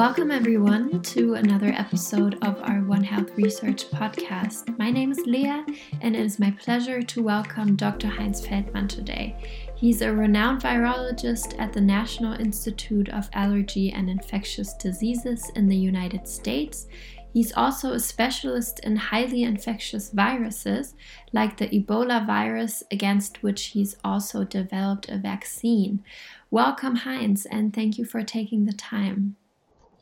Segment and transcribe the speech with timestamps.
[0.00, 4.78] Welcome, everyone, to another episode of our One Health Research podcast.
[4.78, 5.62] My name is Leah,
[6.00, 8.08] and it is my pleasure to welcome Dr.
[8.08, 9.36] Heinz Feldmann today.
[9.76, 15.76] He's a renowned virologist at the National Institute of Allergy and Infectious Diseases in the
[15.76, 16.86] United States.
[17.34, 20.94] He's also a specialist in highly infectious viruses,
[21.34, 26.02] like the Ebola virus, against which he's also developed a vaccine.
[26.50, 29.36] Welcome, Heinz, and thank you for taking the time.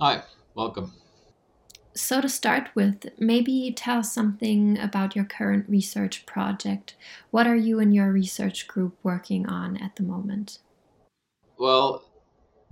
[0.00, 0.22] Hi,
[0.54, 0.92] welcome.
[1.92, 6.94] So, to start with, maybe tell something about your current research project.
[7.32, 10.60] What are you and your research group working on at the moment?
[11.58, 12.04] Well,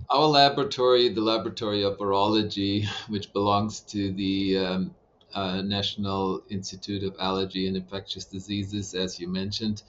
[0.09, 4.95] our laboratory, the Laboratory of Virology, which belongs to the um,
[5.33, 9.83] uh, National Institute of Allergy and Infectious Diseases, as you mentioned,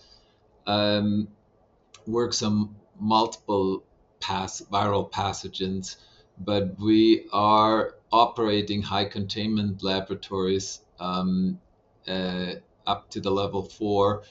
[0.67, 1.29] um,
[2.05, 3.85] works on multiple
[4.19, 5.99] pass- viral pathogens
[6.41, 11.61] but we are operating high containment laboratories um,
[12.07, 12.55] uh,
[12.87, 14.23] up to the level four.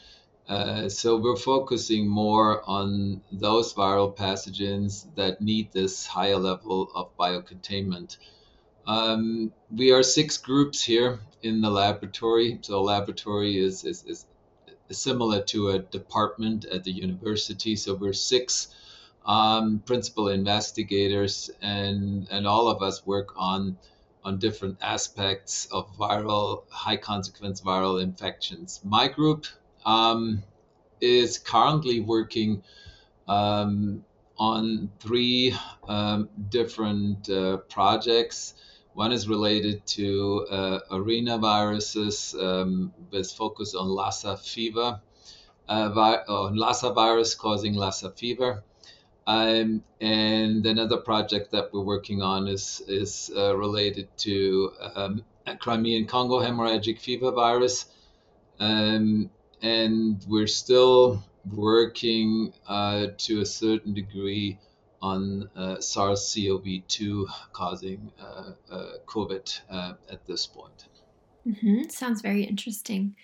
[0.48, 7.16] Uh, so we're focusing more on those viral pathogens that need this higher level of
[7.18, 8.18] biocontainment.
[8.88, 12.60] Um, we are six groups here in the laboratory.
[12.62, 14.26] So a laboratory is, is, is
[14.90, 17.76] similar to a department at the university.
[17.76, 18.70] So we're six
[19.28, 23.78] um, principal investigators, and and all of us work on
[24.24, 28.82] on different aspects of viral high consequence viral infections.
[28.84, 29.46] My group
[29.86, 30.44] um,
[31.02, 32.64] is currently working
[33.28, 34.04] um,
[34.38, 35.56] on three
[35.88, 38.54] um, different uh, projects.
[38.94, 45.00] One is related to uh, arenaviruses um, with focus on Lassa fever,
[45.68, 48.64] uh, vi- on Lassa virus causing Lassa fever.
[49.28, 55.26] Um, and another project that we're working on is is uh, related to um,
[55.60, 57.86] Crimean Congo hemorrhagic fever virus,
[58.60, 59.30] um,
[59.62, 61.22] and we're still
[61.54, 64.58] working uh, to a certain degree
[65.02, 70.86] on uh, SARS-CoV-2 causing uh, uh, COVID uh, at this point.
[71.48, 71.84] Mm-hmm.
[71.90, 73.16] Sounds very interesting.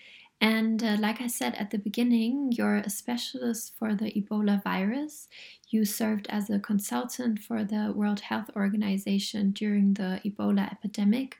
[0.44, 5.26] And uh, like I said at the beginning, you're a specialist for the Ebola virus.
[5.70, 11.38] You served as a consultant for the World Health Organization during the Ebola epidemic.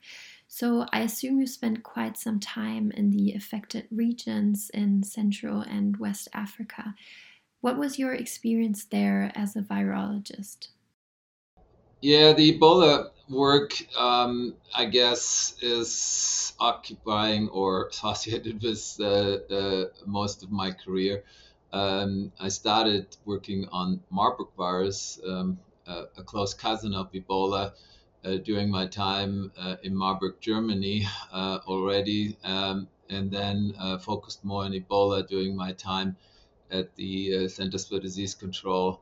[0.48, 5.98] So I assume you spent quite some time in the affected regions in Central and
[5.98, 6.94] West Africa.
[7.60, 10.69] What was your experience there as a virologist?
[12.04, 19.04] Yeah, the Ebola work, um, I guess, is occupying or associated with uh,
[19.50, 21.25] uh, most of my career.
[21.72, 27.72] Um, I started working on Marburg virus, um, uh, a close cousin of Ebola,
[28.22, 33.72] uh, during my time uh, in Marburg, Germany uh, already, um, and then
[34.03, 36.19] focused more on Ebola during my time
[36.71, 39.00] at the Centers for Disease Control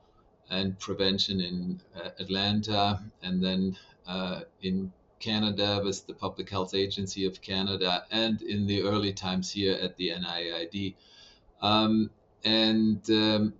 [0.52, 3.76] and prevention in uh, Atlanta, and then
[4.06, 9.50] uh, in Canada with the Public Health Agency of Canada, and in the early times
[9.50, 10.94] here at the NIAID.
[11.62, 12.10] Um,
[12.44, 13.54] and um,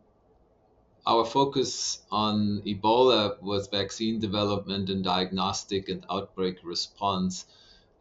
[1.07, 7.47] our focus on Ebola was vaccine development and diagnostic and outbreak response.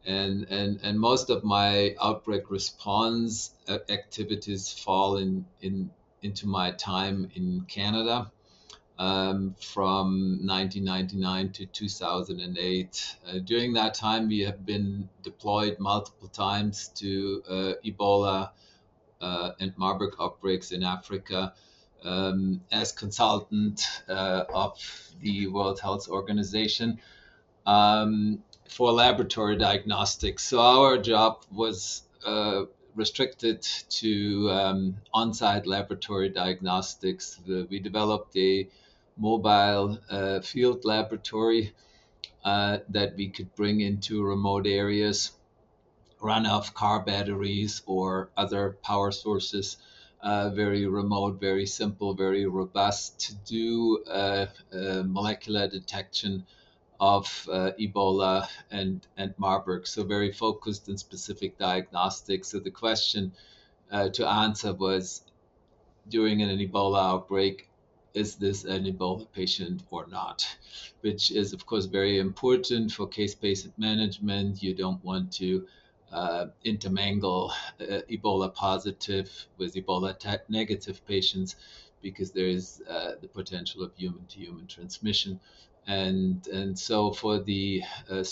[0.06, 5.92] And, and, and most of my outbreak response activities fall in, in,
[6.24, 8.32] into my time in Canada
[9.02, 13.16] um, from 1999 to 2008.
[13.26, 18.52] Uh, during that time, we have been deployed multiple times to uh, Ebola
[19.20, 21.54] uh, and Marburg outbreaks in Africa
[22.04, 24.78] um, as consultant uh, of
[25.20, 27.00] the World Health Organization.
[27.66, 30.46] Um, for laboratory diagnostics.
[30.46, 32.64] So our job was uh,
[32.96, 37.38] restricted to um, on-site laboratory diagnostics.
[37.46, 38.70] The, we developed a
[39.18, 41.74] mobile uh, field laboratory
[42.44, 45.32] uh, that we could bring into remote areas,
[46.22, 49.78] run off car batteries or other power sources.
[50.22, 56.46] Uh, very remote, very simple, very robust to do uh, uh, molecular detection
[57.00, 59.88] of uh, Ebola and, and Marburg.
[59.88, 62.50] So, very focused and specific diagnostics.
[62.50, 63.34] So, the question
[63.92, 65.24] to answer was
[66.08, 67.71] during an Ebola outbreak,
[68.14, 70.46] is this an Ebola patient or not?
[71.02, 74.62] Which is, of course, very important for case patient management.
[74.62, 75.68] You don't want to
[76.12, 80.16] uh, intermingle uh, Ebola positive with Ebola
[80.50, 81.56] negative patients
[82.02, 85.40] because there is uh, the potential of human to human transmission.
[85.88, 88.24] and and so for the uh,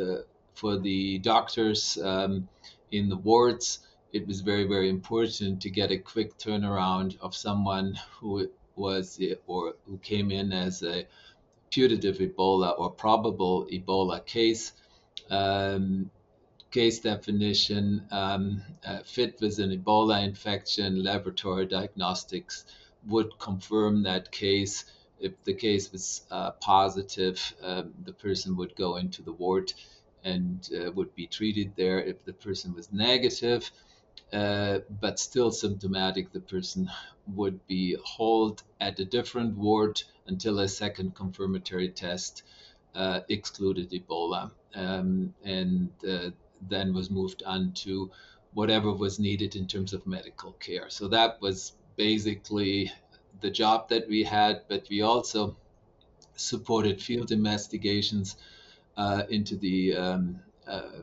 [0.00, 0.22] uh,
[0.54, 2.48] for the doctors um,
[2.90, 3.80] in the wards,
[4.12, 9.74] it was very very important to get a quick turnaround of someone who was or
[9.86, 11.06] who came in as a
[11.70, 14.72] putative Ebola or probable Ebola case.
[15.30, 16.10] Um,
[16.70, 22.64] case definition um, uh, fit with an Ebola infection, laboratory diagnostics
[23.06, 24.84] would confirm that case.
[25.20, 29.72] If the case was uh, positive, um, the person would go into the ward
[30.24, 32.02] and uh, would be treated there.
[32.02, 33.70] If the person was negative,
[34.32, 36.90] uh, but still symptomatic, the person
[37.26, 42.42] would be hauled at a different ward until a second confirmatory test
[42.94, 44.50] uh, excluded Ebola.
[44.74, 46.30] Um, and uh,
[46.68, 48.10] then was moved on to
[48.54, 50.88] whatever was needed in terms of medical care.
[50.88, 52.92] So that was basically
[53.40, 55.56] the job that we had, but we also
[56.36, 58.36] supported field investigations
[58.96, 61.00] uh, into the um, uh,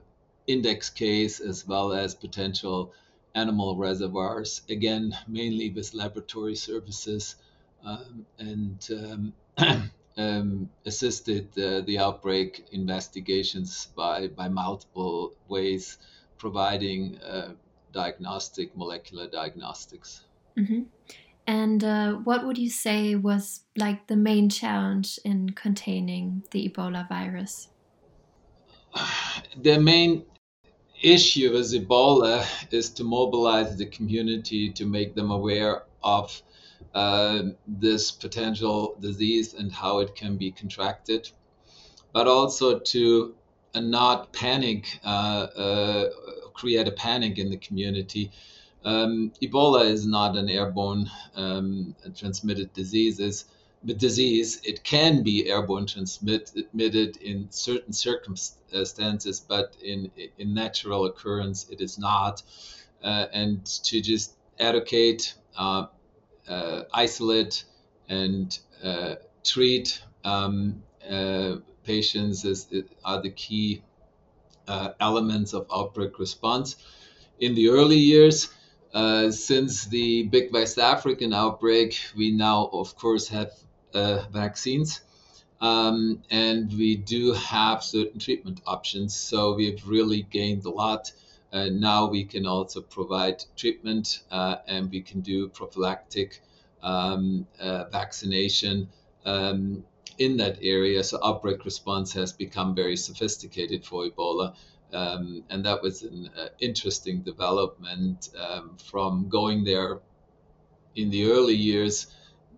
[0.48, 2.94] index case as well as potential
[3.36, 7.36] animal reservoirs, again, mainly with laboratory services
[7.84, 9.34] um, and um,
[10.18, 15.98] um, assisted uh, the outbreak investigations by, by multiple ways,
[16.38, 17.54] providing uh,
[17.94, 20.22] diagnostic, molecular diagnostics.
[20.58, 20.84] Mm-hmm.
[21.48, 27.08] And uh, what would you say was like the main challenge in containing the Ebola
[27.08, 27.70] virus?
[29.56, 30.26] The main
[31.02, 36.42] issue with Ebola is to mobilize the community to make them aware of
[36.94, 41.30] uh, this potential disease and how it can be contracted,
[42.14, 43.36] but also to
[43.76, 46.10] uh, not panic, uh, uh,
[46.54, 48.32] create a panic in the community.
[48.84, 53.18] Um, Ebola is not an airborne um, transmitted disease.
[53.18, 53.44] The
[53.86, 61.82] disease, it can be airborne transmitted in certain circumstances, but in, in natural occurrence, it
[61.82, 62.44] is not.
[63.04, 65.86] Uh, and to just educate uh,
[66.48, 67.64] uh, isolate
[68.10, 72.68] and uh, treat um, uh, patients as,
[73.06, 73.84] are the key
[75.00, 76.76] elements of outbreak response.
[77.40, 78.50] In the early years,
[78.94, 85.02] uh, since the big West African outbreak, we now, of course, have uh, vaccines.
[85.62, 89.14] Um, and we do have certain treatment options.
[89.14, 91.12] So we've really gained a lot
[91.52, 96.42] uh, now we can also provide treatment uh, and we can do prophylactic
[96.84, 98.88] um, uh, vaccination
[99.26, 99.84] um,
[100.18, 101.04] in that area.
[101.04, 104.56] So outbreak response has become very sophisticated for Ebola.
[104.94, 110.00] Um, and that was an uh, interesting development um, from going there
[110.96, 112.08] in the early years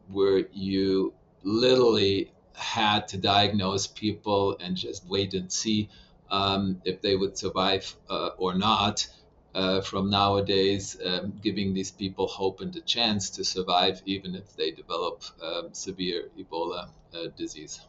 [0.10, 5.90] where you literally had to diagnose people and just wait and see
[6.30, 9.08] um, if they would survive uh, or not.
[9.54, 14.56] Uh, from nowadays, um, giving these people hope and a chance to survive, even if
[14.56, 17.82] they develop um, severe Ebola uh, disease.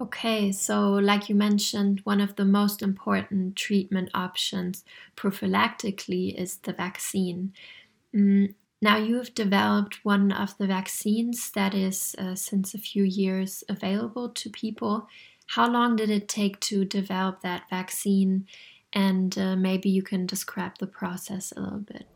[0.00, 4.82] Okay, so like you mentioned, one of the most important treatment options
[5.14, 7.52] prophylactically is the vaccine.
[8.14, 13.62] Mm, now, you've developed one of the vaccines that is, uh, since a few years,
[13.68, 15.06] available to people.
[15.48, 18.46] How long did it take to develop that vaccine?
[18.94, 22.06] And uh, maybe you can describe the process a little bit.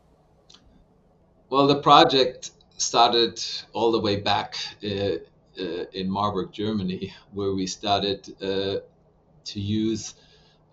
[1.51, 3.43] Well, the project started
[3.73, 5.17] all the way back uh,
[5.59, 8.77] uh, in Marburg, Germany, where we started uh,
[9.45, 10.15] to use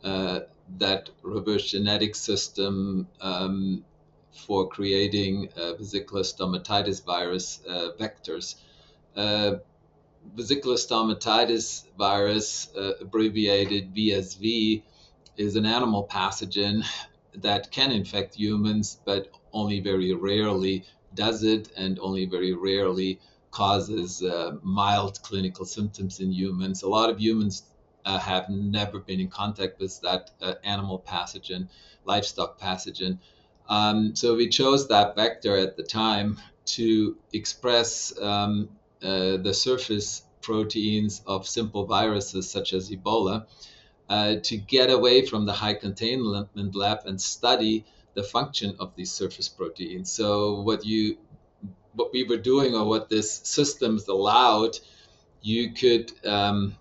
[0.02, 0.40] uh,
[0.78, 3.84] that reverse genetic system um,
[4.32, 5.48] for creating
[5.78, 8.56] vesicular stomatitis virus uh, vectors
[10.34, 14.82] vesicular stomatitis virus, uh, abbreviated VSV,
[15.36, 16.84] is an animal pathogen
[17.34, 20.84] that can infect humans, but only very rarely
[21.14, 23.20] does it, and only very rarely
[23.50, 26.82] causes uh, mild clinical symptoms in humans.
[26.82, 27.64] A lot of humans
[28.04, 31.68] uh, have never been in contact with that uh, animal pathogen,
[32.04, 33.18] livestock pathogen.
[33.68, 38.68] Um, so we chose that vector at the time to express um,
[39.02, 43.46] uh, the surface proteins of simple viruses such as Ebola
[44.08, 49.10] uh, to get away from the high containment lab and study the function of these
[49.10, 50.10] surface proteins.
[50.10, 51.16] So what you
[51.94, 54.78] what we were doing or what this systems allowed,
[55.42, 56.76] you could um,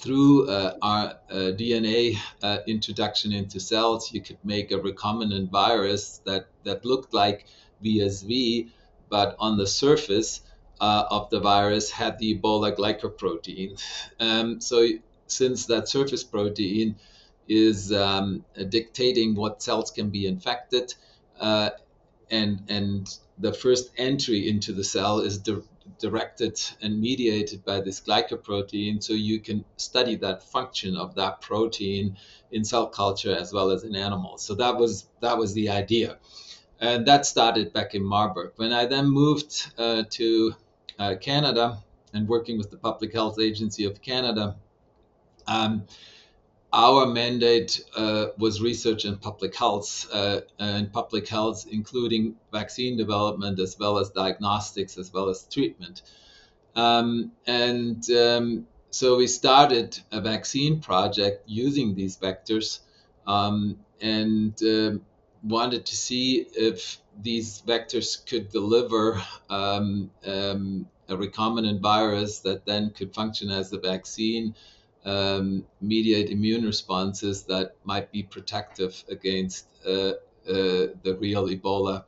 [0.00, 6.20] through uh, our uh, DNA uh, introduction into cells, you could make a recombinant virus
[6.24, 7.46] that that looked like
[7.84, 8.70] VSV,
[9.08, 10.40] but on the surface
[10.80, 13.78] of the virus had the Ebola glycoprotein.
[14.18, 14.88] Um, so
[15.26, 16.96] since that surface protein
[17.48, 20.94] is um, dictating what cells can be infected,
[21.38, 21.70] uh,
[22.30, 25.62] and and the first entry into the cell is di-
[25.98, 32.16] directed and mediated by this glycoprotein, so you can study that function of that protein
[32.50, 34.42] in cell culture as well as in animals.
[34.42, 36.18] So that was that was the idea,
[36.80, 38.52] and that started back in Marburg.
[38.56, 40.54] When I then moved uh, to
[40.98, 41.82] uh, Canada
[42.12, 44.56] and working with the Public Health Agency of Canada.
[45.46, 45.86] Um,
[46.72, 53.58] our mandate uh, was research in public health uh, and public health, including vaccine development
[53.58, 56.02] as well as diagnostics as well as treatment.
[56.76, 62.80] Um, and um, so we started a vaccine project using these vectors
[63.26, 64.98] um, and uh,
[65.42, 72.90] wanted to see if these vectors could deliver um, um, a recombinant virus that then
[72.90, 74.54] could function as a vaccine
[75.04, 80.12] um, mediate immune responses that might be protective against uh,
[80.48, 82.04] uh, the real Ebola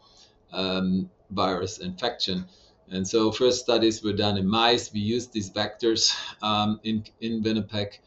[0.52, 2.46] um, virus infection.
[2.90, 4.92] And so, first studies were done in mice.
[4.92, 7.98] We used these vectors um, in, in Winnipeg,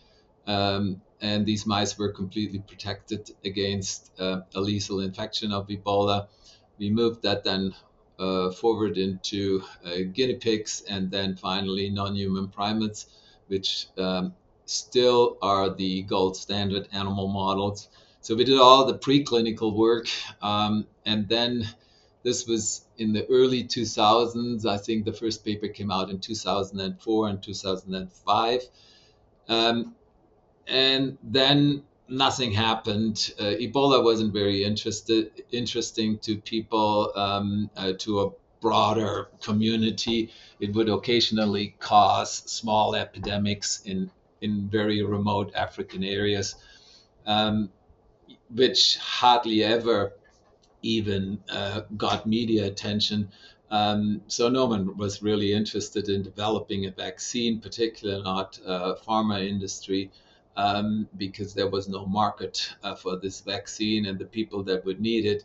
[0.46, 6.28] um, and these mice were completely protected against uh, a lethal infection of Ebola.
[6.78, 7.74] We moved that then
[8.20, 13.08] uh, forward into uh, guinea pigs and then finally non human primates,
[13.48, 14.34] which um,
[14.66, 17.90] still are the gold standard animal models.
[18.22, 20.08] So we did all the preclinical work,
[20.42, 21.68] um, and then
[22.24, 24.66] this was in the early 2000s.
[24.66, 28.62] I think the first paper came out in 2004 and 2005.
[29.48, 29.96] Um,
[30.68, 33.32] and then nothing happened.
[33.40, 40.32] Uh, Ebola wasn't very interested, interesting to people, um, uh, to a broader community.
[40.60, 44.10] It would occasionally cause small epidemics in
[44.46, 46.56] in very remote African areas,
[47.26, 47.70] um,
[48.50, 50.14] which hardly ever
[50.82, 53.30] even uh, got media attention.
[53.72, 59.38] Um, so no one was really interested in developing a vaccine, particularly not uh, pharma
[59.54, 60.12] industry,
[60.56, 65.02] um, because there was no market uh, for this vaccine, and the people that would
[65.02, 65.44] need it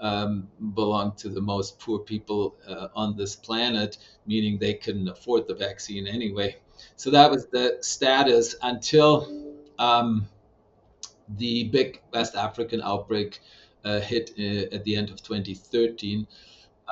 [0.00, 5.46] um, belonged to the most poor people uh, on this planet, meaning they couldn't afford
[5.46, 6.56] the vaccine anyway.
[6.96, 10.28] So that was the status until um,
[11.36, 13.40] the big West African outbreak
[13.84, 16.26] uh, hit uh, at the end of 2013.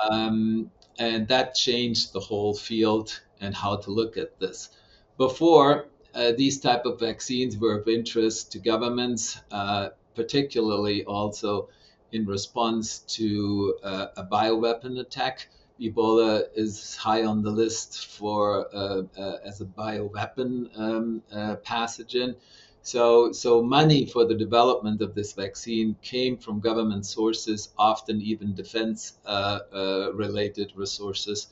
[0.09, 4.69] Um, and that changed the whole field and how to look at this.
[5.17, 11.69] Before, uh, these type of vaccines were of interest to governments, uh, particularly also
[12.11, 15.47] in response to uh, a bioweapon attack.
[15.79, 22.35] Ebola is high on the list for uh, uh, as a bioweapon um, uh, pathogen.
[22.81, 28.55] So, so money for the development of this vaccine came from government sources, often even
[28.55, 31.47] defense-related uh, uh, resources.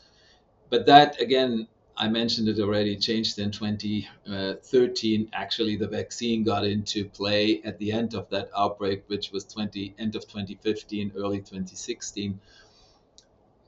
[0.69, 1.67] But that, again,
[1.97, 5.29] I mentioned it already, changed in 2013.
[5.33, 9.95] Actually, the vaccine got into play at the end of that outbreak, which was 20
[9.97, 12.39] end of 2015, early 2016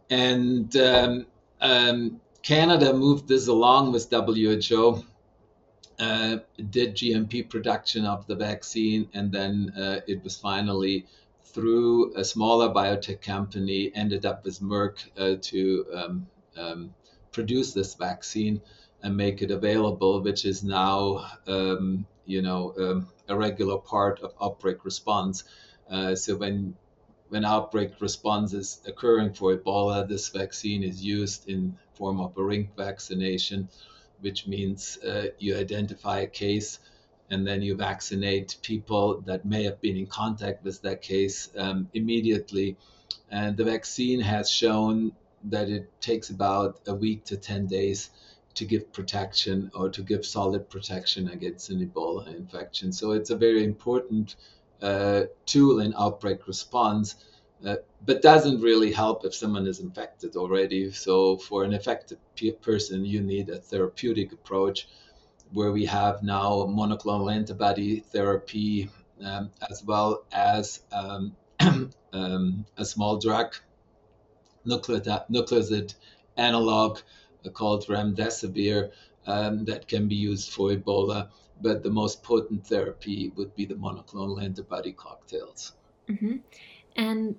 [0.10, 1.26] and um,
[1.62, 5.04] um, Canada moved this along with WHO,
[6.00, 6.38] uh,
[6.70, 11.06] did GMP production of the vaccine, and then uh, it was finally
[11.44, 16.94] through a smaller biotech company ended up with Merck uh, to um, um
[17.32, 18.62] produce this vaccine
[19.02, 24.34] and make it available, which is now um, you know um, a regular part of
[24.42, 25.44] outbreak response.
[25.90, 26.76] Uh, so when
[27.30, 32.44] when outbreak response is occurring for Ebola, this vaccine is used in form of a
[32.44, 33.70] ring vaccination,
[34.22, 36.80] which means uh, you identify a case
[37.30, 41.88] and then you vaccinate people that may have been in contact with that case um,
[41.94, 42.76] immediately.
[43.30, 45.12] And the vaccine has shown
[45.46, 48.10] that it takes about a week to 10 days
[48.55, 52.91] to give protection or to give solid protection against an Ebola infection.
[52.91, 54.36] So it's a very important
[54.81, 57.15] uh, tool in outbreak response,
[57.65, 60.91] uh, but doesn't really help if someone is infected already.
[60.91, 62.17] So for an affected
[62.62, 64.88] person, you need a therapeutic approach
[65.53, 68.89] where we have now monoclonal antibody therapy
[69.24, 71.36] um, as well as um,
[72.13, 73.55] um, a small drug
[74.70, 75.96] nucleoside
[76.38, 77.00] analog
[77.54, 78.92] called remdesivir
[79.28, 81.30] um, that can be used for Ebola
[81.62, 85.74] but the most potent therapy would be the monoclonal antibody cocktails.
[86.10, 86.38] Mm-hmm.
[86.96, 87.36] And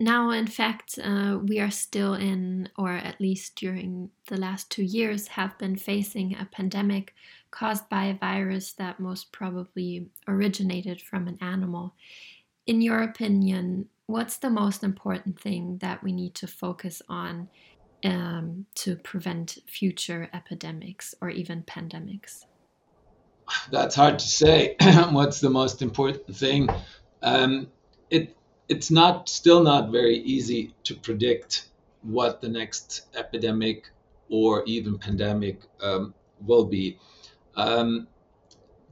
[0.00, 4.82] now, in fact, uh, we are still in, or at least during the last two
[4.82, 7.14] years, have been facing a pandemic
[7.50, 11.94] caused by a virus that most probably originated from an animal.
[12.66, 17.48] In your opinion, what's the most important thing that we need to focus on
[18.04, 22.44] um, to prevent future epidemics or even pandemics?
[23.70, 24.76] That's hard to say.
[25.10, 26.68] what's the most important thing?
[27.22, 27.68] Um,
[28.10, 28.36] it
[28.68, 31.68] it's not still not very easy to predict
[32.02, 33.90] what the next epidemic
[34.30, 36.98] or even pandemic um, will be.
[37.56, 38.08] Um,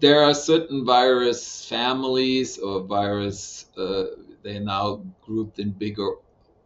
[0.01, 4.05] there are certain virus families or virus, uh,
[4.43, 6.11] they're now grouped in bigger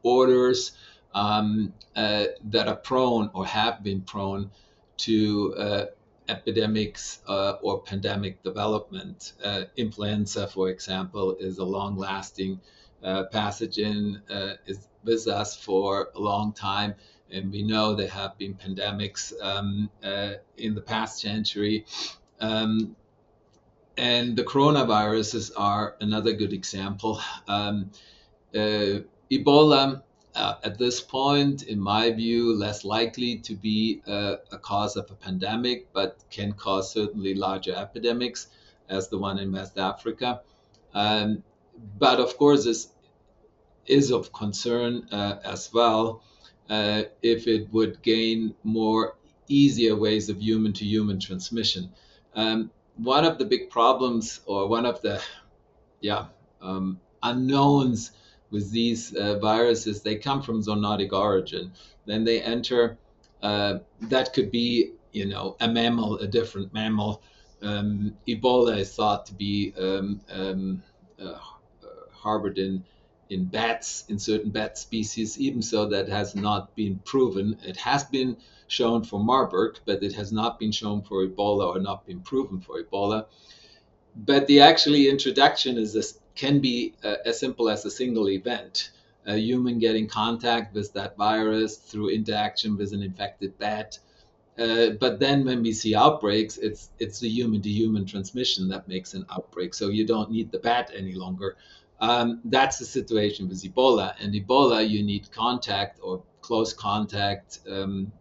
[0.02, 0.72] orders
[1.14, 4.50] um, uh, that are prone or have been prone
[4.98, 5.84] to uh,
[6.28, 9.32] epidemics uh, or pandemic development.
[9.42, 12.60] Uh, influenza, for example, is a long lasting
[13.02, 16.94] uh, pathogen uh, is with us for a long time.
[17.30, 19.90] And we know there have been pandemics um,
[20.56, 21.86] in the past century.
[22.40, 22.94] Um,
[23.96, 27.20] and the coronaviruses are another good example.
[27.48, 27.90] Um,
[28.54, 29.00] uh,
[29.30, 30.02] Ebola,
[30.34, 35.10] uh, at this point, in my view, less likely to be a, a, cause of
[35.10, 38.48] a pandemic, but can cause certainly larger epidemics,
[38.88, 40.42] as the one in West Africa.
[40.94, 41.42] Um,
[41.98, 42.88] but of course, this
[43.86, 46.22] is of concern uh, as well
[46.68, 49.16] uh, if it would gain more
[49.48, 51.90] easier ways of human to human transmission.
[52.34, 55.22] Um, one of the big problems, or one of the
[56.00, 56.26] yeah
[56.60, 58.12] um, unknowns
[58.50, 61.72] with these uh, viruses, they come from zoonotic origin.
[62.06, 62.98] Then they enter.
[63.42, 67.22] Uh, that could be you know a mammal, a different mammal.
[67.62, 70.82] Um, Ebola is thought to be um, um
[71.20, 71.38] uh,
[72.12, 72.84] harbored in
[73.28, 77.58] in bats, in certain bat species, even so that has not been proven.
[77.64, 78.36] It has been
[78.68, 82.60] shown for Marburg, but it has not been shown for Ebola or not been proven
[82.60, 83.26] for Ebola.
[84.16, 88.90] But the actually introduction is this, can be uh, as simple as a single event.
[89.26, 93.98] A human getting contact with that virus through interaction with an infected bat.
[94.58, 98.88] Uh, but then when we see outbreaks, it's it's the human to human transmission that
[98.88, 99.74] makes an outbreak.
[99.74, 101.56] So you don't need the bat any longer.
[102.00, 104.14] Um, that's the situation with Ebola.
[104.20, 108.12] And Ebola, you need contact or close contact um,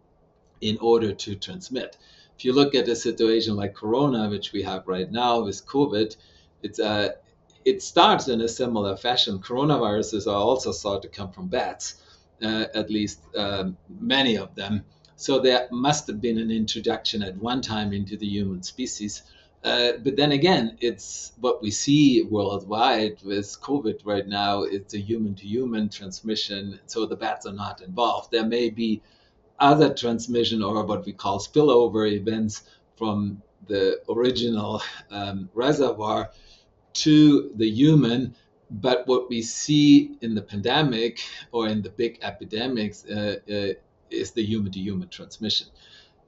[0.60, 1.96] in order to transmit.
[2.36, 6.16] If you look at a situation like Corona, which we have right now with COVID,
[6.62, 7.12] it's uh,
[7.64, 9.40] it starts in a similar fashion.
[9.40, 11.94] Coronaviruses are also thought to come from bats,
[12.42, 14.84] uh, at least um, many of them.
[15.16, 19.22] So there must have been an introduction at one time into the human species.
[19.64, 24.62] Uh, but then again, it's what we see worldwide with COVID right now.
[24.62, 26.78] It's a human to human transmission.
[26.86, 28.30] So the bats are not involved.
[28.30, 29.02] There may be
[29.58, 32.62] other transmission or what we call spillover events
[32.96, 36.30] from the original um, reservoir
[36.92, 38.34] to the human.
[38.70, 41.20] But what we see in the pandemic
[41.52, 43.72] or in the big epidemics uh, uh,
[44.10, 45.68] is the human to human transmission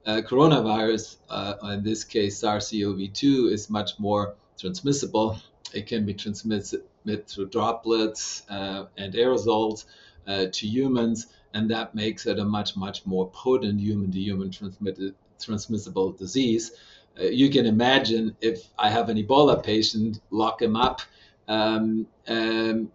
[0.05, 5.39] uh, coronavirus, uh, in this case SARS-CoV-2, is much more transmissible.
[5.73, 6.81] It can be transmitted
[7.27, 9.85] through droplets uh, and aerosols
[10.27, 16.11] uh, to humans, and that makes it a much, much more potent human-to-human transmitted, transmissible
[16.11, 16.71] disease.
[17.19, 21.01] Uh, you can imagine if I have an Ebola patient, lock him up,
[21.47, 22.91] um, um,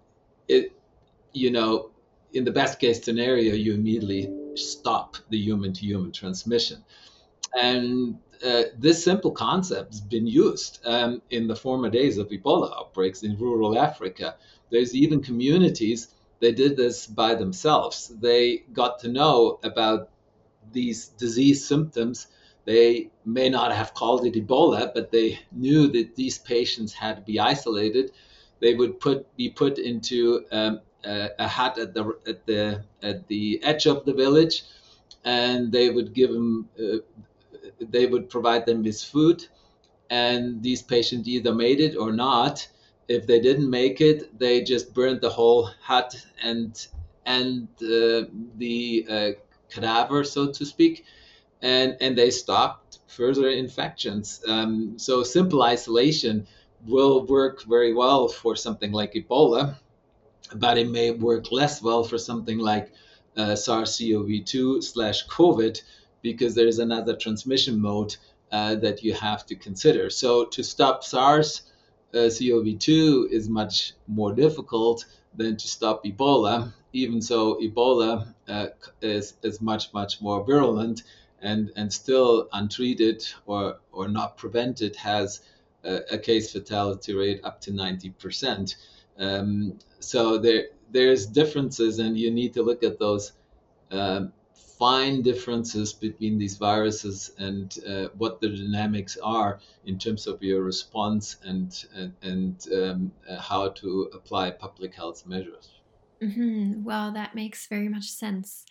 [0.48, 0.72] it,
[1.32, 1.90] you know,
[2.32, 6.84] in the best case scenario, you immediately stop the human to human transmission.
[7.60, 12.76] And uh, this simple concept has been used um, in the former days of Ebola
[12.76, 14.36] outbreaks in rural Africa.
[14.70, 16.13] There's even communities
[16.44, 18.12] they did this by themselves.
[18.20, 20.10] They got to know about
[20.72, 22.26] these disease symptoms.
[22.66, 27.22] They may not have called it Ebola, but they knew that these patients had to
[27.22, 28.12] be isolated.
[28.60, 33.26] They would put be put into um, a, a hut at the at the at
[33.28, 34.64] the edge of the village,
[35.24, 36.68] and they would give them.
[36.78, 36.98] Uh,
[37.80, 39.46] they would provide them with food,
[40.10, 42.68] and these patients either made it or not.
[43.08, 46.86] If they didn't make it, they just burned the whole hut and
[47.26, 49.30] and uh, the uh,
[49.70, 51.04] cadaver, so to speak,
[51.62, 54.42] and and they stopped further infections.
[54.46, 56.46] Um, so simple isolation
[56.86, 59.76] will work very well for something like Ebola,
[60.54, 62.92] but it may work less well for something like
[63.36, 65.80] uh, SARS-CoV-2 slash COVID,
[66.22, 68.16] because there's another transmission mode
[68.52, 70.10] uh, that you have to consider.
[70.10, 71.62] So to stop SARS
[72.14, 75.04] uh, CoV2 is much more difficult
[75.36, 76.72] than to stop Ebola.
[76.92, 78.66] even so, Ebola uh,
[79.02, 81.02] is, is much, much more virulent
[81.42, 85.40] and, and still untreated or, or not prevented has
[85.84, 88.76] a, a case fatality rate up to 90%.
[89.18, 93.32] Um, so there, there's differences, and you need to look at those
[93.90, 94.26] uh,
[94.78, 100.62] fine differences between these viruses and uh, what the dynamics are in terms of your
[100.62, 105.70] response and and, and um, uh, how to apply public health measures.
[106.22, 106.84] Mm-hmm.
[106.84, 108.64] Well, that makes very much sense.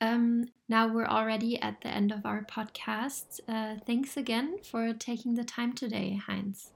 [0.00, 3.40] Um, now we're already at the end of our podcast.
[3.48, 6.70] Uh, thanks again for taking the time today, Heinz.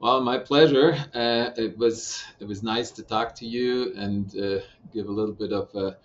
[0.00, 0.92] Well, my pleasure.
[1.14, 4.60] Uh, it was it was nice to talk to you and uh,
[4.92, 5.96] give a little bit of a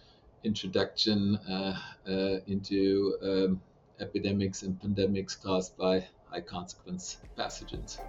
[0.44, 3.62] introduction uh, uh into um,
[4.00, 8.00] epidemics and pandemics caused by high consequence pathogens.